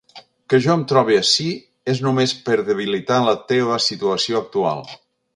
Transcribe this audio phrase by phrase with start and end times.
[0.51, 1.49] Que jo em trobe ací
[1.93, 4.83] és només per debilitar la teva situació actual.